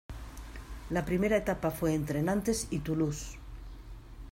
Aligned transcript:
La 0.89 1.05
primera 1.05 1.37
etapa 1.37 1.69
fue 1.69 1.93
entre 1.93 2.23
Nantes 2.23 2.65
y 2.71 2.79
Toulouse. 2.79 3.37